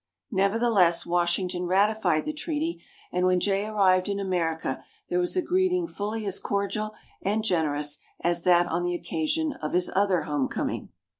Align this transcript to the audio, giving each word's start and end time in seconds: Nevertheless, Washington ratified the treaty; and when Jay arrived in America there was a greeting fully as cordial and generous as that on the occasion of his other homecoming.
Nevertheless, 0.31 1.05
Washington 1.05 1.67
ratified 1.67 2.25
the 2.25 2.33
treaty; 2.33 2.81
and 3.11 3.27
when 3.27 3.39
Jay 3.39 3.67
arrived 3.67 4.09
in 4.09 4.19
America 4.19 4.83
there 5.09 5.19
was 5.19 5.35
a 5.37 5.43
greeting 5.43 5.85
fully 5.85 6.25
as 6.25 6.39
cordial 6.39 6.95
and 7.21 7.43
generous 7.43 7.99
as 8.19 8.43
that 8.43 8.65
on 8.65 8.81
the 8.81 8.95
occasion 8.95 9.53
of 9.61 9.73
his 9.73 9.91
other 9.95 10.23
homecoming. 10.23 10.89